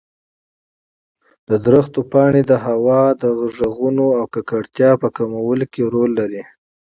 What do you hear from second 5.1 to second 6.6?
کمولو کې رول لري.